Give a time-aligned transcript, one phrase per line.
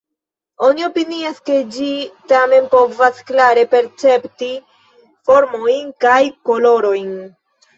[0.67, 1.89] Oni opinias, ke ĝi
[2.31, 4.51] tamen povas klare percepti
[5.31, 6.19] formojn kaj
[6.53, 7.15] kolorojn.